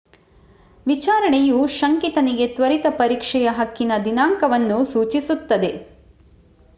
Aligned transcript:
ವಿಚಾರಣೆಯು 0.85 1.67
ಶಂಕಿತನಿಗೆ 1.71 2.47
ತ್ವರಿತ 2.47 2.85
ಪರೀಕ್ಷೆಯ 2.97 3.49
ಹಕ್ಕಿನ 3.51 3.91
ದಿನಾಂಕವನ್ನು 4.05 4.79
ಸೂಚಿಸುತ್ತದೆ 4.85 5.71